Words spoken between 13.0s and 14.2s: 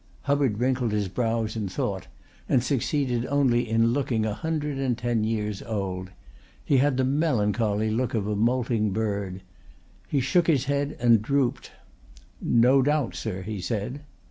sir," he said.